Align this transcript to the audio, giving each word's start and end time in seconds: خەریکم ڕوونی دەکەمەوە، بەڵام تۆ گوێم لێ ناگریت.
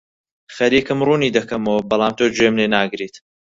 خەریکم 0.55 0.99
ڕوونی 1.07 1.33
دەکەمەوە، 1.37 1.85
بەڵام 1.89 2.13
تۆ 2.17 2.25
گوێم 2.35 2.55
لێ 2.59 2.67
ناگریت. 2.75 3.15